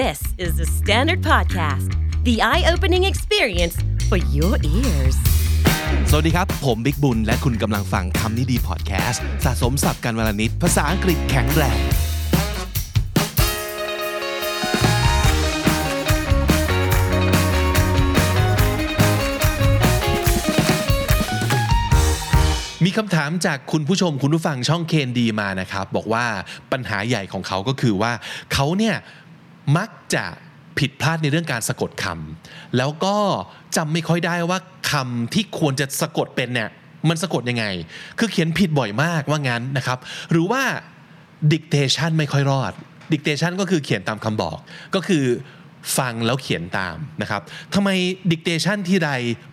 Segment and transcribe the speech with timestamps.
[0.00, 1.90] This is the Standard Podcast,
[2.24, 3.76] the eye opening experience
[4.08, 5.16] for your ears.
[6.10, 11.80] สวัสดีครับ ผมบิ๊กบุญ และคุณกำลังฟังคำนี้ดีพอดแคสต์สะสมสับการวลนิดภาษาอังกฤษแข็งแรง
[22.86, 26.24] มีคำถามจากคุณผู้ชมคุณผู้ฟังช่องเคนดีมานะครับ บอกว่า
[26.72, 28.12] ปัญหาใหญ่ของเขาก็คือว่า
[28.52, 28.96] เขาเนี่ย
[29.76, 30.24] มักจะ
[30.78, 33.16] ผิดพลาดในเรื่องการสะกดคำแล้วก็
[33.76, 34.58] จำไม่ค่อยได้ว่า
[34.90, 36.70] คำที่ควรจะสะกดเป็นเนี่ย
[37.08, 37.66] มันสะกดยังไง
[38.18, 39.98] คือเขียนผิดบ่อยมากว่างั้นนะครับ
[40.30, 40.62] หรือว่า
[41.52, 42.72] dictation ไม่ค่อยรอด
[43.12, 44.58] dictation ก็คือเขียนตามคำบอก
[44.94, 45.24] ก็คือ
[45.98, 47.42] ฟังแล้วเขียนตามนะครับ
[47.74, 47.88] ทำไม
[48.32, 49.10] dictation ที่ใด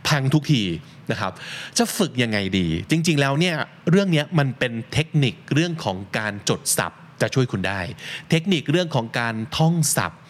[0.08, 0.64] พังทุกที
[1.12, 1.34] นะครับ
[1.78, 3.56] จะฝึกยังไงดี จริง ๆ แล้วเนี่ย
[3.90, 7.82] เรื่องนี้มันเป็นเทคนิคเรื่องของการจดศัพ จะช่วยคุณได้
[8.30, 10.22] เทคนิคเรื่องของการท่องศัพท์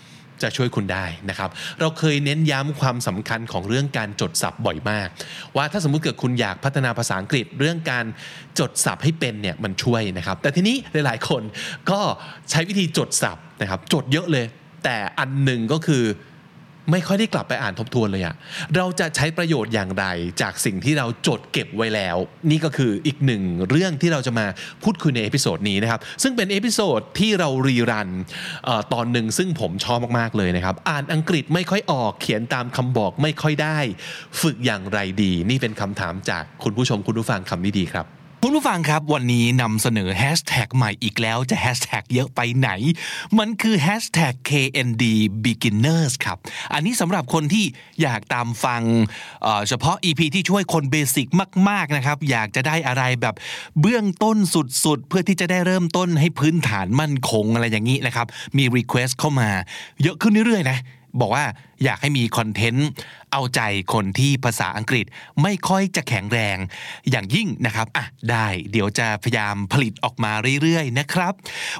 [0.45, 5.07] จะช่วยคุณได้นะครับ เราเคยเน้นย้ำความสำคัญของเรื่องการจดศัพท์บ่อยมาก
[5.55, 8.05] ว่าถ้าสมมุติเกิดคุณอยากพัฒนาภาษาอังกฤษเรื่องการ
[8.59, 11.43] จดศัพท์ให้เป็นเนี่ยมันช่วยนะครับ แต่ทีนี้หลาย ๆ คน
[11.91, 11.99] ก็
[12.51, 14.45] ใช้วิธีจดศัพท์นะครับจดเยอะเลย
[14.83, 16.03] แต่อันหนึ่งก็คือ
[16.91, 18.35] ไม่ค่อยได้กลับไปอ่านทบทวนเลยอะ
[18.75, 20.05] เราจะใช้ประโยชน์อย่างไร
[20.41, 22.17] จากสิ่งที่เราจดเก็บไว้แล้ว
[22.51, 24.45] นี่ก็คืออีกหนึ่งเรื่องที่เราจะมา
[24.83, 28.09] พูดคุยใน episode นี้นะครับซึ่งเป็น episode ที่เรา rerun
[28.93, 33.77] ตอนหนึ่งซึ่งผมชอบมากๆเลยนะครับอ่านอังกฤษไม่ค่อยออกเขียนตามคำบอกไม่ค่อยได้
[34.41, 42.69] ฝึกอย่างไรดี นี่เป็นคำถามจากคุณผู้ชมคุณผู้ฟังคำนี้ดีครับ คุณผู้ฟังครับวันนี้นำเสนอแฮชแท็กใหม่อีกแล้วจะแฮชแท็กเยอะไปไหน
[43.39, 45.03] มันคือ hashtag KND
[45.45, 46.37] Beginners ครับ
[46.73, 47.65] อันนี้สำหรับคนที่
[48.01, 48.81] อยากตามฟัง
[49.43, 51.27] เเฉพาะ EP ที่ช่วยคนเบสิก
[51.69, 53.35] มาก ๆนะครับ อยากจะได้อะไรแบบ
[53.81, 54.37] เบื้องต้น
[54.85, 59.49] สุดๆ เพื่อที่จะได้เริ่มต้นให้พื้นฐานมั่นคงอะไรอย่างนี้นะครับ มี Request เข้ามา
[60.03, 60.79] เยอะขึ้นเรื่อยๆนะ
[61.19, 61.45] บอกว่า
[61.83, 62.87] อยากให้มีคอนเทนต์
[63.31, 63.61] เอาใจ
[63.93, 65.05] คนที่ภาษาอังกฤษ
[65.41, 66.57] ไม่ค่อยจะแข็งแรง
[67.11, 70.31] อย่างยิ่งนะครับอะได้เดี๋ยวจะพยายามผลิตออกมา
[70.61, 71.33] เรื่อยๆนะครับ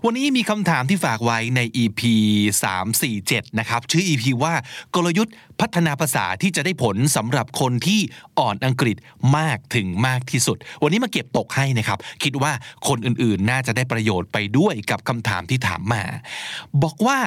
[0.05, 2.01] วันนี้มีคำถามที่ฝากไว้ใน EP
[2.79, 4.53] 347 นะครับ ชื่อ EP ว่า
[4.95, 7.99] กลยุทธ์พัฒนาภาษาที่จะได้ผลสำหรับคนที่
[8.39, 8.97] อ่อนอังกฤษ
[9.37, 12.51] มากถึงมากที่สุด วันนี้มาเก็บตกให้นะครับ คิดว่า
[12.87, 16.03] คนอื่นๆน่าจะได้ประโยชน์ไปด้วยกับคำถามที่ถามมา
[16.83, 17.19] บอกว่า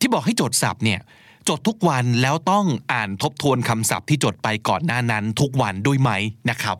[0.00, 1.00] ที่บอกให้จดศัพท์เนี่ย
[1.48, 6.10] จดทุกวันแล้วต้องอ่านทบทวนคำศัพท์ที่จดไปก่อนหน้านั้นทุกวันด้วยไหม
[6.50, 6.76] นะครับ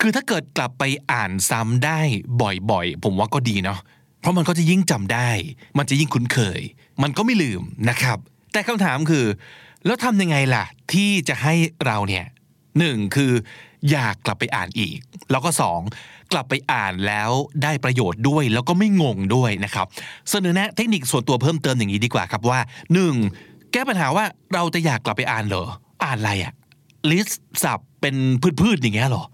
[0.00, 2.00] คือถ้าเกิดกลับไปอ่านซ้ำได้
[2.70, 3.78] บ่อยๆ ผมว่าก็ดีเนาะ
[4.20, 5.30] เพราะมันก็จะยิ่งจำได้
[5.78, 6.60] มันจะยิ่งคุ้นเคย
[7.02, 8.18] มันก็ไม่ลืมนะครับ
[8.52, 9.26] แต่คำถามคือ
[9.86, 11.54] แล้วทำยังไงล่ะ ที่จะให้
[11.86, 12.24] เราเนี่ย
[12.78, 13.32] หนึ่งคือ
[13.90, 14.96] อยากกลับไปอ่านอีก
[15.30, 15.80] แล้วก็สอง
[16.32, 17.30] กลับไปอ่านแล้ว
[17.62, 19.86] ได้ประโยชน์ด้วย แล้วก็ไม่งงด้วยนะครับ
[20.30, 22.60] เสนอแนะเทคนิคส่วนตัวเพิ่มเติมอย่างนี้ดีกว่าครับว่า
[22.94, 23.14] หนึ่ง
[23.72, 25.66] แก้ปัญหาว่าเราจะอยากกลับไปอ่านเหรอ
[26.04, 26.52] อ่านอะไรอะ
[27.10, 28.16] ลิสต์สับเป็น
[28.60, 29.24] พืชๆอย่างเงี้ยเหรอ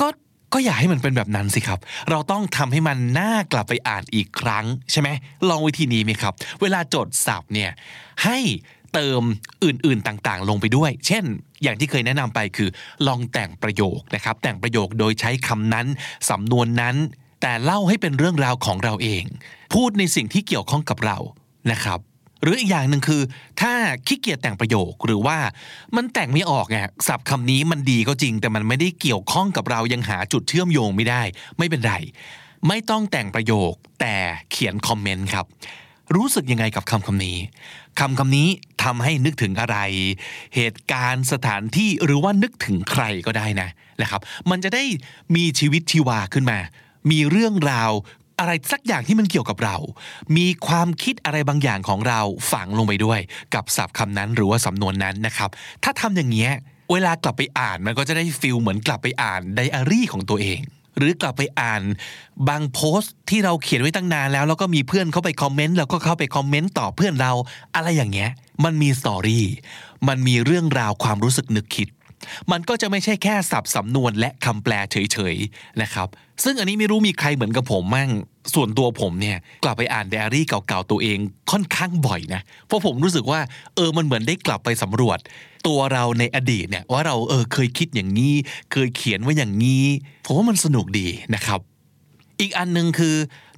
[0.00, 0.06] ก็
[0.52, 1.78] ก็อย่าให้มันเป็นแบบนั้นสิครับ
[2.10, 5.08] เราต้องทำให้มันน่ากลับไปอ่านอีกครั้งใช่ไหม
[5.48, 7.70] ลองวิธีนี้ไหมครับ เวลาจดศัพท์เนี่ย
[8.24, 8.38] ให้
[8.94, 9.22] เติม
[9.64, 11.24] อื่นๆต่างๆ ลงไปด้วย เช่น
[11.62, 12.68] อย่างที่เคยแนะนำไปคือ
[13.06, 15.86] ลองแต่งประโยคนะครับ แต่งประโยคโดยใช้คำนั้น
[16.30, 16.96] สำนวนนั้น
[17.42, 19.24] แต่เล่าให้เป็นเรื่องราวของเราเอง
[19.74, 21.18] พูดในสิ่งที่เกี่ยวข้องกับเรา
[21.72, 21.98] นะครับ
[22.42, 23.22] หรืออีกอย่างหนึ่งคือ
[23.60, 23.72] ถ้า
[24.06, 25.38] ขี้เกียจแต่งประโยคหรือว่า
[25.96, 26.78] มันแต่งไม่ออกไง
[27.08, 31.22] ศัพท์คำนี้มันดีก็จริง แต่มันไม่ได้เกี่ยวข้องกับเรายังหาจุดเชื่อมโยงไม่ได้
[31.58, 31.94] ไม่เป็นไร
[32.68, 34.14] ไม่ต้องแต่งประโยค แต่
[34.50, 35.46] เขียนคอมเมนต์ครับ
[36.14, 37.38] รู้สึกยังไงกับคำคำนี้
[38.00, 38.48] คำคำนี้
[38.82, 39.76] ทำให้นึกถึงอะไร
[40.54, 43.68] เหตุการณ์สถานที่หรือว่านึกถึงใครก็ได้นะ
[44.02, 44.20] นะครับ
[44.50, 44.84] มันจะได้
[45.36, 46.58] มีชีวิตชีวาขึ้นมา
[47.10, 47.90] มีเรื่องราว
[48.38, 49.76] อะไรสักอย่างที่มันเกี่ยวกับเรา
[50.36, 52.20] มีความคิดอะไรบางอย่างของเรา
[52.52, 53.20] ฝังลงไปด้วย
[53.54, 55.50] กับศัพท์คำนั้นหรือว่าสำนวนนั้นนะครับ
[55.84, 56.52] ถ้าทำอย่างเงี้ย
[56.92, 60.60] เวลากลับไปอ่านมันก็จะได้ feel เหมือนกลับไปอ่านไดอารี่ของตัวเอง
[60.98, 61.82] หรือกลับไปอ่าน
[62.48, 67.32] บางโพสต์ที่เราเขียนไว้ตั้งนานแล้ว แล้วก็มีเพื่อนเข้าไป comment แล้วก็เข้าไป comment ต่อเพื่อนเรา
[67.74, 68.30] อะไรอย่างเงี้ย
[68.64, 69.44] มันมี story
[70.08, 71.88] มันมีเรื่องราวความรู้สึกนึกคิด
[72.52, 76.08] มันก็จะไม่ใช่แค่ศัพท์สำนวนและคำแปลเฉยๆนะครับ
[76.44, 78.10] ซึ่งอันนี้ไม่รู้มีใครเหมือนกับผมมั่ง
[78.54, 81.18] ส่วนตัวผมเนี่ยกลับไปอ่านไดอารี่เก่าๆตัวเอง
[81.50, 83.40] ค่อนข้างบ่อยนะ เพราะผมรู้สึกว่า
[83.74, 85.18] เออมันเหมือนได้กลับไปสำรวจ
[85.66, 88.34] ตัวเราในอดีตเนี่ยว่าเราเออเคยคิดอย่างนี้
[88.72, 89.84] เคยเขียนไว้อย่างนี้
[90.26, 91.60] ผมว่ามันสนุกดีนะครับ
[92.40, 93.16] อีกอันหนึ่งคือ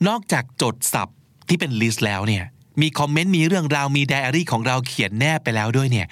[0.08, 1.16] นอกจากจดศัพท์
[1.48, 2.44] ที่เป็น list แล้วเนี่ย
[2.82, 6.06] มี comment มีเรื่องราวมีไดอารี่ของเราเขียนแนบไปแล้วด้วยเนี่ย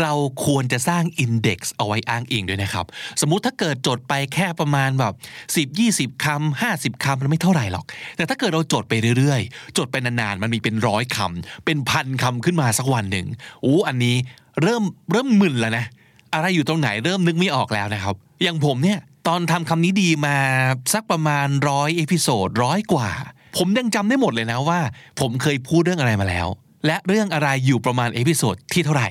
[0.00, 0.12] เรา
[0.44, 2.86] ควรจะสร้าง index เอาไว้อ้างอิงด้วยนะครับ
[3.20, 5.14] สมมุติถ้าเกิดจดไปแค่ประมาณแบบ
[5.56, 7.84] 10 20คำ50คำมันไม่เท่าไหร่หรอก
[8.16, 13.26] แต่ถ้าเกิดเราจดไปเรื่อยๆ จดไปนานๆ มันมีเป็นร้อยคำเป็นพันคำขึ้นมาสักวันหนึ่ง
[13.62, 14.16] โอ้อันนี้
[14.62, 14.82] เริ่ม
[15.12, 15.84] เริ่มมึนแล้วนะ
[16.34, 18.98] อะไรอยู่ตรงไหนเริ่มนึกไม่ออกแล้วนะครับ อย่างผมเนี่ย
[19.28, 20.36] ตอนทำคำนี้ดีมา
[20.92, 23.10] สักประมาณร้อย episode ร้อยกว่า
[23.56, 24.80] ผมยังจำได้หมดเลยนะว่า
[25.20, 26.46] ผมเคยพูดเรื่องอะไรมาแล้ว
[26.86, 29.08] และเรื่องอะไรอยู่ประมาณ episode ที่เท่าไหร่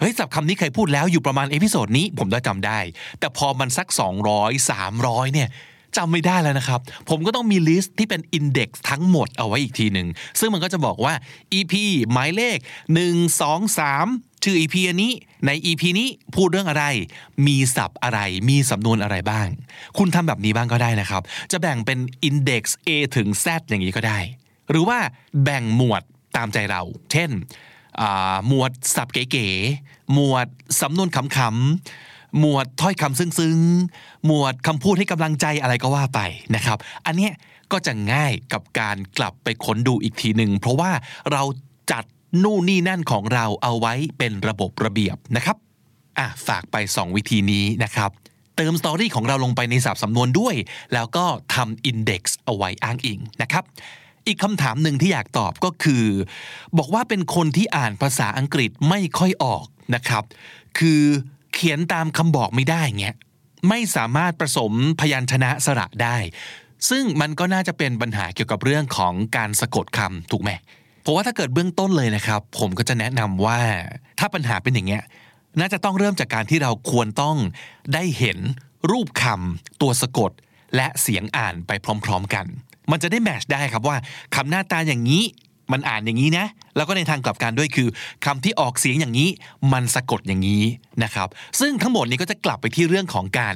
[0.00, 2.78] เฮ้ยศัพท์คำนี้เคยพูดแล้วอยู่ประมาณ episode นี้ผมได้จำได้
[3.20, 3.88] แต่พอมันสัก
[4.30, 5.48] 200 300 เนี่ย
[5.96, 6.80] จำไม่ได้แล้วนะครับ
[7.10, 10.08] ผมก็ต้องมี list ที่เป็น index ทั้งหมดเอาไว้อีกทีหนึ่ง
[10.40, 11.14] ซึ่งมันก็จะบอกว่า
[11.58, 11.74] EP
[12.12, 12.58] หมายเลข
[12.98, 15.12] 1 2 3 ชื่อ EP อันนี้
[15.46, 16.84] ใน EP นี้พูดเรื่องอะไร
[17.46, 19.46] มีศัพท์อะไร มีสำนวนอะไรบ้าง
[19.98, 21.22] คุณทำแบบนี้บ้างก็ได้นะครับ
[21.52, 24.18] จะแบ่งเป็นอินเด็กซ์ A ถึง Z อย่างนี้ก็ได้
[24.70, 24.98] หรือว่า
[25.44, 26.02] แบ่งหมวด
[26.36, 26.82] ตามใจเรา
[27.12, 27.30] เช่น
[28.48, 30.46] หมวดสับเก๋ๆหมวด
[30.80, 36.20] สำนวนขำๆหมวดถ้อยคำซึ้งๆ หมวดคำพูดให้กำลังใจอะไรก็ว่าไป
[36.54, 37.32] นะครับ อันเนี้ย
[37.72, 40.90] ก็จะง่ายกับการกลับไปค้นดูอีกทีหนึ่งเพราะว่า
[41.32, 41.42] เรา
[41.92, 42.04] จัด
[42.42, 45.56] นู่นนี่นั่นของเราเอาไว้เป็นระบบระเบียบนะครับ
[46.18, 48.10] อะฝากไป 2 วิธีนี้นะครับ
[48.56, 50.54] เติมสตอรี่ของเราลงไปในสับสำนวนด้วย
[50.94, 53.64] แล้วก็ทำอินเด็กซ์เอาไว้อ้างอิงนะครับ
[54.26, 56.04] อีกคำถามหนึ่งที่อยากตอบก็คือ
[56.78, 59.64] บอกว่าเป็นคนที่อ่านภาษาอังกฤษไม่ค่อยออก
[59.94, 60.24] นะครับ
[60.78, 61.02] คือ
[61.54, 63.16] เขียนตามคำบอกไม่ได้เงี้ย
[63.68, 66.16] ไม่สามารถผสมพยัญชนะสระได้
[66.90, 70.50] ซึ่งมันก็น่าจะเป็นปัญหาเกี่ยวกับเรื่องของการสะกดคำถูกไหม
[71.02, 73.60] เพราะว่าถ้าเกิดเบื้องต้นเลยนะครับ ผมก็จะแนะนำว่า
[74.18, 75.02] ถ้าปัญหาเป็นอย่างเงี้ย
[75.60, 77.36] น่าจะต้องเริ่มจากการที่เราควรต้อง
[77.94, 78.38] ได้เห็น
[78.90, 80.32] รูปคำตัวสะกด
[80.76, 81.70] และเสียงอ่านไป
[82.04, 82.46] พร้อม ๆ กัน
[82.90, 83.96] มันจะได้แมชได้ครับว่า
[84.34, 85.24] คำหน้าตาอย่างนี้
[85.72, 86.46] มันอ่านอย่างนี้นะ
[86.76, 87.88] แล้วก็ในทางกลับกันด้วยคือ
[88.24, 89.28] คำที่ออกเสียงอย่างนี้
[89.72, 90.64] มันสะกดอย่างนี้
[91.02, 91.28] นะครับ
[91.60, 93.54] ซึ่งทั้งหมดนี้ก็จะกลับไปที่เรื่องของการ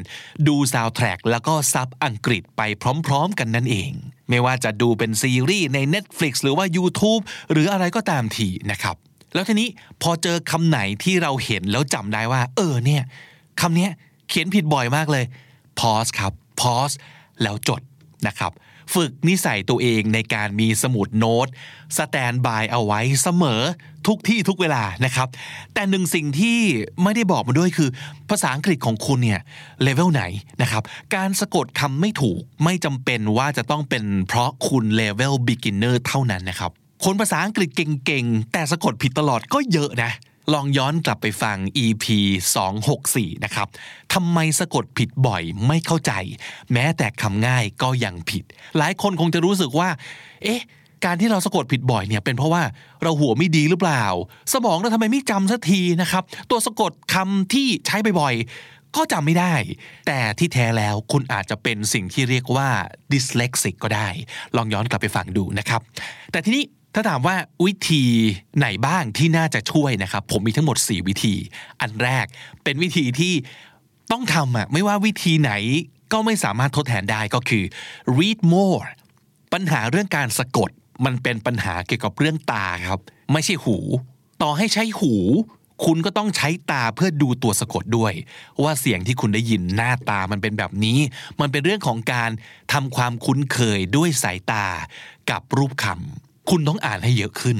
[0.48, 2.62] ดูซาวด์แทร็กแล้วก็ซับอังกฤษไป
[3.06, 3.90] พร้อมๆ กันนั่นเอง
[4.28, 7.22] ไม่ว่าจะดูเป็นซีรีส์ใน Netflix หรือว่า YouTube
[7.52, 8.96] หรืออะไรก็ตามทีนะครับ
[9.34, 9.68] แล้วทีนี้
[10.02, 13.02] พอเจอคำไหนที่เราเห็นแล้วจำได้ว่า เออเนี่ย
[13.60, 13.88] คำนี้
[14.28, 15.24] เขียนผิดบ่อยมากเลย
[15.80, 16.94] pause ครับ pause
[17.42, 17.82] แล้วจด
[18.26, 18.52] นะครับ
[18.94, 21.48] ฝึกนิสัยตัวเองในการมีสมุดโน้ต
[21.98, 23.62] สแตนบายเอาไว้เสมอ
[24.06, 25.28] ทุกที่ทุกเวลานะครับ
[25.74, 26.58] แต่หนึ่งสิ่งที่
[27.02, 27.88] ไม่ได้บอกมาด้วยคือ
[28.30, 29.40] ภาษาอังกฤษของคุณเนี่ย
[29.82, 30.22] เลเวลไหน
[30.62, 30.82] นะครับ
[31.14, 36.70] การสะกดคำไม่ถูกไม่จำเป็นว่าจะต้องเป็นเพราะคุณเลเวล beginner เท่านั้นนะครับ
[37.04, 40.10] คนภาษาอังกฤษเก่งๆ แต่สะกดผิดตลอดก็เยอะนะ
[40.52, 42.04] ลองย้อนกลับไปฟัง EP
[42.84, 43.68] 264 นะครับ
[44.14, 46.12] ทำไมสะกดผิดบ่อยไม่เข้าใจ
[46.72, 48.44] แม้แต่คำง่ายก็ยังผิด
[48.78, 49.88] หลายคนคงจะรู้สึกว่า
[50.44, 50.62] เอ๊ะ
[51.04, 52.62] การที่เราสะกดผิดบ่อยเนี่ยเป็นเพราะว่า
[53.02, 54.04] เราหัวไม่ดีหรือเปล่า
[54.52, 58.36] สมองเราทำไมไม่จำสักทีนะครับ ตัวสะกดคำที่ใช้บ่อย
[58.98, 59.54] ก็จำไม่ได้
[60.06, 62.68] แต่ที่แท้แล้วคุณอาจจะเป็นสิ่งที่เรียกว่า
[63.12, 64.08] dyslexic ก็ได้
[64.56, 65.80] ลองย้อนกลับไปฟังดูนะครับ
[66.32, 66.64] แต่ทีนี้
[66.94, 68.04] ถ้าถามว่าวิธี
[68.58, 71.34] ไหนบ้างที่น่าจะช่วยนะครับ ผมมีทั้งหมด 4 วิธี
[71.80, 72.26] อันแรก
[72.64, 73.34] เป็นวิธีที่
[74.12, 75.52] ต้องทำอะไม่ว่าวิธีไหน
[76.12, 77.64] ก็ไม่สามารถทดแทนได้ก็คือ
[78.18, 78.84] read more
[79.52, 80.70] ปัญหาเรื่องการสะกด
[81.04, 83.00] มันเป็นปัญหาเกี่ยวกับเรื่องตาครับ
[83.32, 83.76] ไม่ใช่หู
[84.42, 85.14] ต่อให้ใช้หู
[85.84, 88.12] คุณก็ต้องใช้ตาเพื่อดูตัวสะกดด้วย
[88.62, 90.98] ว่าเสียงที่คุณได้ยินหน้าตามันเป็นแบบนี้
[91.40, 92.30] มันเป็นเรื่องของการ
[92.72, 94.66] ทำความคุ้นเคยด้วยสายตา
[95.30, 95.96] กับรูปคำ
[96.50, 97.58] คุณต้องอ่านให้เยอะขึ้น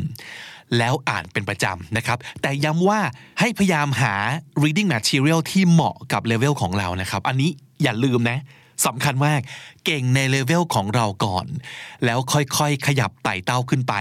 [0.78, 3.00] แล้วอ่านเป็นประจำนะครับ แต่ย้ำว่า
[3.40, 4.14] ให้พยายามหา
[4.62, 7.50] reading material ที่เหมาะกับเลเวลของเรานะครับ อันนี้
[7.82, 8.38] อย่าลืมนะ
[8.87, 9.40] สำคัญมาก
[9.85, 11.47] เก่งในเลเวลของเราก่อน
[12.04, 13.94] แล้วค่อยๆ ขยับไต่เต้าขึ้นไป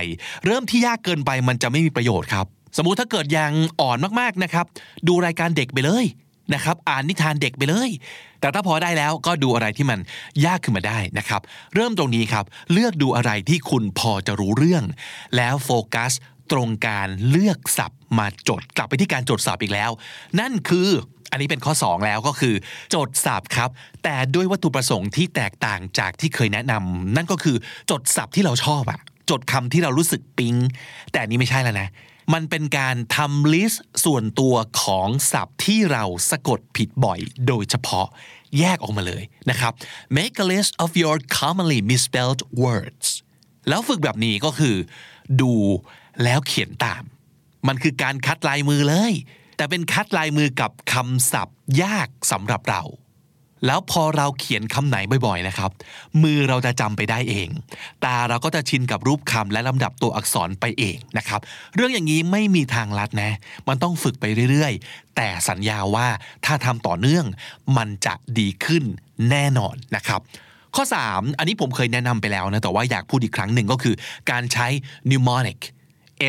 [0.46, 2.46] เริ่มที่ยากเกินไปมันจะไม่มีประโยชน์ครับ
[2.78, 4.66] สมมุติถ้าเกิดยังอ่อนมากๆนะครับ
[5.08, 6.06] ดูรายการเด็กไปเลย
[6.54, 7.90] นะครับ อ่านนิทานเด็กไปเลย
[8.44, 10.00] แต่ถ้าพอได้แล้วก็ดูอะไรที่มัน
[10.46, 11.42] ยากขึ้นมาได้นะครับ
[11.76, 14.84] เริ่มตรงนี้ครับ เลือกดูอะไรที่คุณพอจะรู้เรื่อง
[15.38, 16.12] แล้วโฟกัส
[16.52, 19.92] ตรงการเลือกศัพท์มาจดกลับไปที่การจดศัพท์อีกแล้ว
[20.40, 20.90] นั่นคือ
[21.32, 22.56] อันนี้เป็นข้อ 2 แล้วก็คือ
[22.96, 23.70] จดศัพท์ครับ
[24.04, 27.56] แต่ด้วยวัตถุประสงค์ที่แตกต่างจากที่เคยแนะนำนั่นก็คือ
[27.92, 30.56] จดศัพท์ที่เราชอบอะจดคำที่เรารู้สึกปิ๊ง
[31.12, 31.90] แต่นนี้ไม่ใช่แล้วนะ
[32.34, 38.08] มันเป็นการทำลิสต์ส่วนตัวของศัพท์ที่เราสะกดผิดบ่อย โดยเฉพาะ
[38.60, 39.74] แยกออกมาเลยนะครับ
[40.18, 43.08] make a list of your commonly misspelled words
[43.70, 44.76] แล้วฝึกแบบนี้ก็คือ
[45.42, 45.54] ดู
[46.24, 47.04] แล้วเขียนตาม
[47.68, 49.14] มันคือการคัดลายมือเลย
[49.58, 52.82] แต่เป็นคัดลายมือกับคำศัพท์ยากสำหรับเรา
[53.66, 55.72] แล้วพอเราเขียนคำไหนบ่อยๆนะครับ
[56.24, 57.50] มือเราจะจำไปได้เอง
[58.06, 61.42] ตาเราก็จะชินกับรูปคำและลำดับตัวอักษรไปเองนะครับ
[61.76, 63.32] เรื่องอย่างนี้ไม่มีทางลัดนะ
[63.68, 66.08] มันต้องฝึกไปเรื่อยๆ แต่สัญญาว่า
[66.46, 67.26] ถ้าทำต่อเนื่อง
[67.78, 68.84] มันจะดีขึ้น
[69.30, 70.22] แน่นอนนะครับ
[70.76, 73.96] ข้อ 3 อันนี้ผมเคยแนะนำไปแล้วนะ แต่ว่าอยากพูดอีกครั้งหนึ่งก็คือ
[74.32, 74.68] การใช้
[75.10, 75.60] mnemonic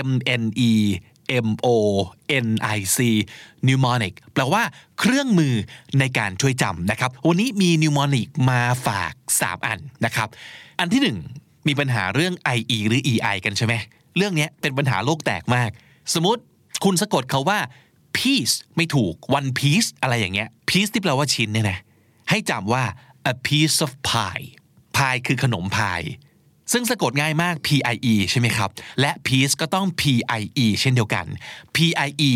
[0.08, 0.10] M
[0.42, 0.72] N E
[1.46, 1.68] M O
[2.46, 2.98] N I C
[3.66, 4.62] mnemonic แปลว่า
[4.98, 5.54] เครื่องมือ
[5.98, 9.12] ในการช่วยจำนะครับ วันนี้มี mnemonic มาฝาก
[9.42, 10.28] 3 อันนะครับ
[10.80, 13.74] อันที่ 1 มีปัญหาเรื่อง IE หรือ EI กันใช่ไหม
[14.16, 15.70] เรื่องนี้เป็นปัญหาโลกแตกมาก
[16.14, 16.42] สมมติ
[16.84, 17.58] คุณสะกดเขาว่า
[18.16, 21.78] piece ไม่ถูก one piece อะไรอย่างเงี้ย piece ที่แปลว่าชิ้นเนี่ยนะ
[22.30, 22.84] ให้จำว่า
[23.32, 24.46] a piece of pie
[24.96, 26.02] pie คือขนมพาย
[26.72, 30.02] ซึ่งสะกดง่ายมาก P I E ใช่ไหมครับ และ piece ก็ต้อง P
[30.40, 31.26] I E เช่นเดียวกัน
[31.76, 32.32] P I E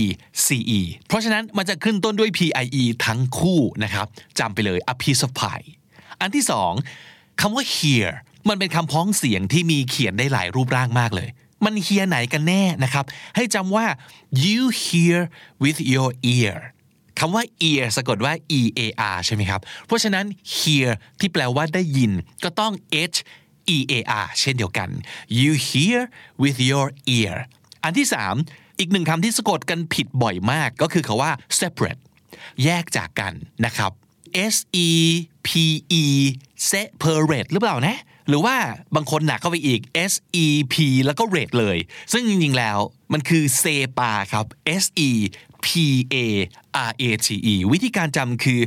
[0.46, 4.06] C E เพราะฉะนั้นมันจะขึ้นต้นด้วย P I E ทั้งคู่นะครับ
[4.38, 5.66] จำไปเลย a piece of pie
[6.20, 6.72] อันที่สอง
[7.40, 8.08] คำว่า hear
[8.48, 11.28] มันเป็นคำพ้องเสียงที่มีเขียนได้หลายรูปร่างมากเลย
[11.64, 13.04] มันเฮียไหนกันแน่นะครับ
[13.36, 13.86] ให้จำว่า
[14.44, 15.18] you hear
[15.62, 16.56] with your ear
[17.18, 18.80] คำว่า ear สะกดว่า e a
[19.14, 20.24] r ใช่ไหมครับ เพราะฉะนั้น
[20.56, 20.88] hear
[21.20, 22.12] ที่แปลว่าได้ยิน
[22.44, 22.72] ก็ต้อง
[23.14, 23.18] h
[23.76, 24.88] e a r เช่นเดียวกัน
[25.40, 26.00] you hear
[26.42, 27.36] with your ear
[27.84, 28.06] อันที่
[28.44, 32.00] 3อีกหนึ่งคำที่สะกดกันผิดบ่อยมากก็คือคาว่า separate
[32.64, 33.32] แยกจากกัน
[33.64, 33.92] นะครับ
[34.54, 34.56] S
[34.86, 34.88] E
[35.46, 35.48] P
[36.02, 36.04] E
[36.70, 37.96] separate หรือเปล่านะ
[38.28, 38.56] หรือว่า
[38.94, 40.12] บางคนหนักเข้าไปอีก S
[40.44, 41.78] E P แล้วก็ rate เลย
[42.12, 42.78] ซึ่งจริงๆ แล้ว
[43.12, 44.46] มันคือ sepa ครับ
[44.82, 45.10] S E
[45.66, 45.68] P
[46.14, 46.16] A
[46.88, 48.60] R A T E วิธีการจำคือ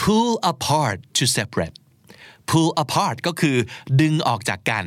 [0.00, 1.76] pull apart to separate
[2.50, 3.56] pull apart ก็คือ
[4.00, 4.84] ดึงออกจากกัน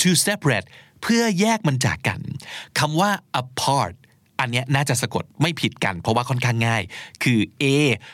[0.00, 0.68] to separate
[1.02, 2.20] เพื่อแยกมันจากกัน
[2.78, 3.94] คำว่า apart
[4.40, 6.82] อันเนี้ยน่าจะสะกดไม่ผิดกัน เพราะว่าค่อนข้างง่าย
[7.22, 7.64] คือ a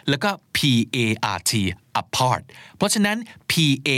[0.08, 0.58] แล้วก็ p
[0.96, 0.98] a
[1.36, 1.52] r t
[2.00, 2.42] apart
[2.76, 3.16] เพราะฉะนั้น
[3.50, 3.52] p
[3.88, 3.90] a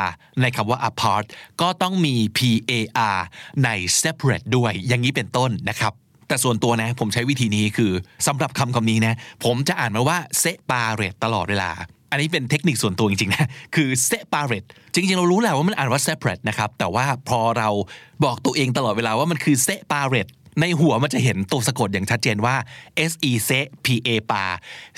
[0.00, 0.04] r
[0.40, 1.24] ในคำว่า apart
[1.60, 2.72] ก็ต้องมี p a
[3.16, 3.18] r
[3.64, 3.68] ใน
[4.02, 5.92] separate ด้วย อย่างนี้เป็นต้นนะครับ
[6.28, 7.92] แต่ส่วนตัวนะ ผมใช้วิธีนี้คือ
[8.26, 11.70] สำหรับคำคำนี้นะ ผมจะอ่านมาว่า separate ตลอดเวลา
[12.14, 17.68] อันนี้เป็นเทคนิคส่วนตัวจริงๆนะคือ separate จริงๆ เรารู้แหละว่ามันอ่านว่า separate นะครับแต่ว่าพอเรา
[18.24, 20.30] บอกตัวเองตลอดเวลาว่ามันคือ separate
[20.60, 22.56] ในหัวมันจะเห็นตัวสะกดอย่างชัดเจนว่า
[23.10, 23.50] S E C
[23.84, 24.44] P A ปา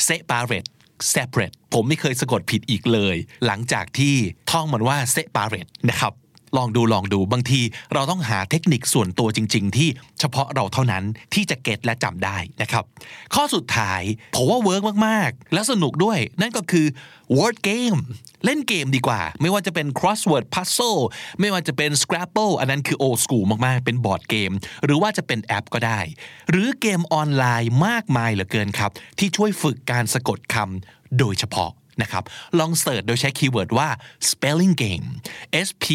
[0.08, 0.68] separate
[1.14, 4.14] separate ผมไม่เคยสะกดผิดอีกเลย หลังจากที่
[4.50, 6.12] ท่องมันว่า separate นะครับ
[6.56, 7.60] ลองดูลองดูบางที
[7.94, 9.88] เราต้องหาเทคนิคส่วนตัวจริง ๆ ที่
[10.20, 12.84] เฉพาะเราเท่านั้นที่จะ get และจำได้นะครับ
[13.34, 14.02] ข้อสุดท้าย
[14.34, 16.86] ผมว่า work มากๆ และสนุกด้วย นั่นก็คือ
[17.36, 17.98] word game
[18.44, 21.00] เล่นเกมดีกว่า ไม่ว่าจะเป็น crossword puzzle
[21.40, 24.52] ไม่ว่าจะเป็น scrabble อันนั้นคือ old school มากๆ เป็นบอร์ดเกม
[24.84, 26.00] หรือว่าจะเป็นแอปก็ได้
[26.50, 31.70] หรือเกมออนไลน์มากมายเหลือเกินครับ ที่ช่วยฝึกการสะกดคำโดยเฉพาะ
[32.02, 32.24] นะครับ
[32.58, 33.88] ลอง search โดยใช้ keyword ว่า
[34.30, 35.06] spelling game
[35.66, 35.86] S P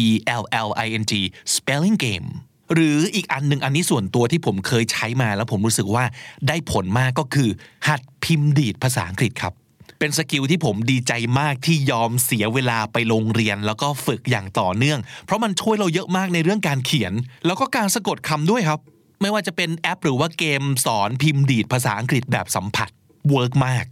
[0.00, 0.02] E
[0.42, 1.12] L L I N G
[1.56, 2.28] spelling game
[2.74, 6.04] หรืออีกอันหนึ่งอันนี้ส่วนตัวที่ผมเคยใช้มาแล้วผมรู้สึกว่า
[6.48, 7.48] ได้ผลมากก็คือ
[7.88, 9.54] หัดพิมพ์ดีดภาษาอังกฤษครับ
[9.98, 17.12] เป็น skill ที่ผมดีใจมากที่ยอมเสียเวลาไปโรงเรียน แล้วก็ฝึกอย่างต่อเนื่อง เพราะมันช่วยเราเยอะมากในเรื่องการเขียน
[17.46, 18.80] แล้วก็การสะกดคำด้วยครับ
[19.20, 22.90] ไม่ว่าจะเป็นแอป หรือว่าเกมสอนพิมพ์ดีดภาษาอังกฤษแบบสัมผัส
[23.30, 23.84] work มาก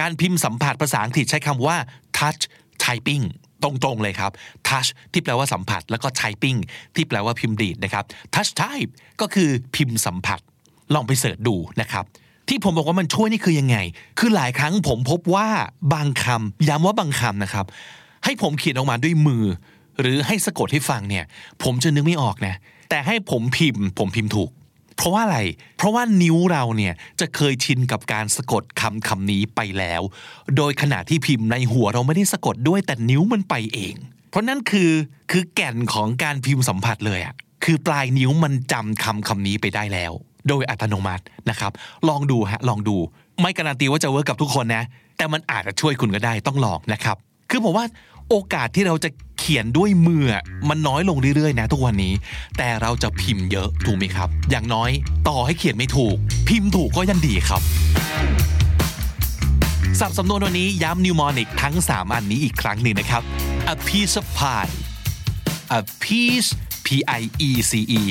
[0.00, 1.76] การพิมพ์สัมผัสภาษาอังกฤษใช้คำว่า
[2.18, 2.42] touch
[2.84, 3.24] typing
[3.62, 4.32] ตรงๆเลยครับ
[4.68, 6.58] touch ที่แปลว่าสัมผัส แล้วก็ typing
[6.94, 10.40] ที่แปลว่าพิมพ์ดีดนะครับ touch type ก็คือพิมพ์สัมผัส
[10.94, 12.04] ลองไป search ดูนะครับ
[12.48, 13.76] ที่ผมบอกว่ามันช่วยนี่คือยังไง
[14.18, 15.48] คือหลายครั้งผมพบว่า
[15.92, 17.66] บางคำย้ำว่าบางคำนะครับ
[18.24, 19.44] ให้ผมเขียนออกมาด้วยมือ
[20.00, 21.24] หรือให้สะกดให้ฟังเนี่ย
[21.62, 22.54] ผมจะนึกไม่ออกนะ
[22.90, 24.50] แต่ให้ผมพิมพ์ ผมพิมพ์ถูก
[24.96, 25.38] เพราะว่าอะไร
[25.76, 30.02] เพราะว่านิ้วเราเนี่ยจะเคยชินกับการสะกดคำคำนี้ไปแล้ว
[30.56, 33.94] โดยขณะที่พิมพ์ในหัวเราไม่ได้สะกดด้วยแต่นิ้วมันไปเอง
[34.30, 34.90] เพราะนั่นคือ
[35.30, 37.34] คือแก่นของการพิมพ์สัมผัสเลยอะ
[37.64, 40.12] คือปลายนิ้วมันจำคำคำนี้ไปได้แล้ว
[40.48, 41.72] โดยอัตโนมัตินะครับ
[42.08, 42.96] ลองดูฮะลองดู
[43.40, 44.84] ไม่การันตีว่าจะเวิร์กกับทุกคนนะ
[45.16, 47.16] แต่มันอาจจะช่วยคุณก็ได้ต้องลองนะครับ
[47.50, 47.84] คือผมว่า
[48.28, 49.08] โอกาสที่เราจะ
[49.52, 50.24] ขียนด้วยมือ
[50.68, 52.14] มันน้อยลงเรื่อยๆ นะทุกวันนี้
[52.58, 54.90] แต่เราจะพิมพ์เยอะถูกไหมครับ อย่างน้อย
[55.28, 56.16] ต่อให้เขียนไม่ถูก
[56.48, 57.62] พิมพ์ถูกก็ยังดีครับ
[60.00, 63.22] สับสำนวนวันนี้ย้ำนิวมอนิกทั้ง 3 อันนี้อีกครั้งหนึ่งนะครับ
[63.72, 64.72] a piece of pie
[65.78, 66.48] a piece
[66.86, 66.88] p
[67.18, 68.02] i e c e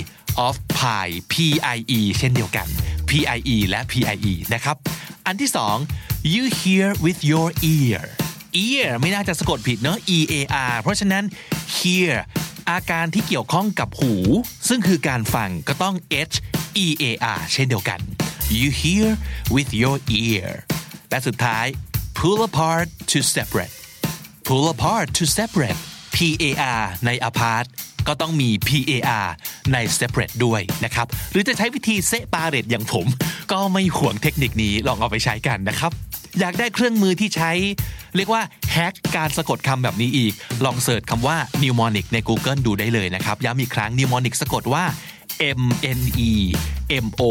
[0.46, 1.34] of pie p
[1.76, 2.68] i e เช่นเดียวกัน
[3.10, 4.76] p i e และ p i e นะครับ
[5.26, 5.76] อันที่สอง
[6.34, 8.02] you hear with your ear
[8.64, 10.36] ear ไม่น่าจะสะกดผิดเนอะ e a
[10.72, 11.24] r เพราะฉะนั้น
[11.78, 12.14] hear
[12.70, 14.14] อาการที่เกี่ยวข้องกับหู
[14.68, 15.96] ซึ่งคือการฟังก็ต้อง
[16.34, 16.36] h
[16.86, 17.06] e a
[17.38, 18.00] r เช่นเดียวกัน
[18.60, 19.08] you hear
[19.56, 20.48] with your ear
[21.10, 21.66] และสุดท้าย
[22.18, 23.76] pull apart to separate
[24.48, 25.80] pull apart to separate
[26.16, 27.66] par ใน apart
[28.08, 29.26] ก็ต้องมี par
[29.74, 33.08] ใน separate ด้วยนะครับ หรือจะใช้วิธีเซปาเรตอย่างผม
[33.52, 35.92] ก็ไม่ห่วงเทคนิคนี้ลองเอาไปใช้กันนะครับ
[36.40, 37.52] อยากได้เครื่องมือที่ใช้
[38.16, 40.34] เรียกว่า hack การสะกดคำแบบนี้อีก
[40.66, 44.84] ลอง search คำว่า mnemonic ใน Google ดูได้เลยนะครับ ย้ำอีกครั้ง mnemonic สะกดว่า
[45.60, 45.64] m
[46.00, 46.32] n e
[47.06, 47.24] m o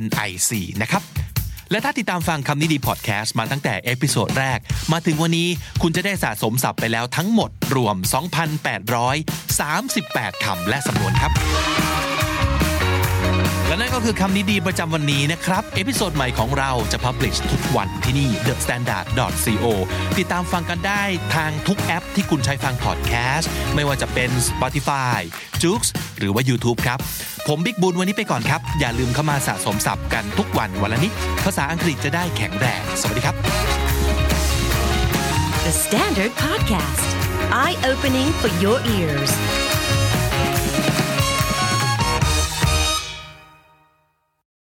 [0.00, 0.50] n i c
[0.82, 1.02] นะครับ
[1.70, 4.58] และถ้าติดตามฟังคำนี้ดีพอดแคสต์มาตั้งแต่ episode แรก
[4.92, 5.48] มาถึงวันนี้
[5.82, 7.96] คุณจะได้สะสมศัพท์ไปแล้วทั้งหมดรวม
[9.24, 11.32] 2,838 คำและสำนวนครับ
[13.66, 19.06] และนั่นก็คือคำนี้ดีประจำวันนี้นะครับ episode ใหม่ของเราจะ publish ทุกวันที่นี่ the standard
[19.44, 19.66] co
[20.18, 21.02] ติดตามฟังกันได้
[21.34, 25.18] ทางทุกแอปที่คุณใช้ฟังพอดแคสต์ ไม่ว่าจะเป็น Spotify
[25.62, 25.82] j o o x
[26.18, 26.98] หรือว่า YouTube ครับ
[27.48, 31.12] ผมบิ๊กบุญวันนี้ไปก่อนครับ อย่าลืมเข้ามาสะสมศัพท์กันทุกวันวันละนิด
[31.44, 33.36] ภาษาอังกฤษจะได้แข็งแรง สวัสดีครับ
[35.66, 37.08] The Standard Podcast,
[37.62, 39.32] eye opening for your ears.